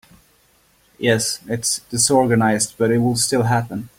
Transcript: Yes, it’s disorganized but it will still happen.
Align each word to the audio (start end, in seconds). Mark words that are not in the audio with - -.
Yes, 0.97 1.41
it’s 1.47 1.81
disorganized 1.91 2.73
but 2.75 2.89
it 2.89 2.97
will 2.97 3.17
still 3.17 3.43
happen. 3.43 3.89